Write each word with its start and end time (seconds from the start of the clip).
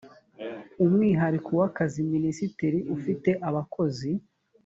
umwihariko 0.83 1.49
w 1.59 1.63
akazi 1.69 1.99
minisitiri 2.13 2.79
ufite 2.95 3.29
abakozi 3.47 4.11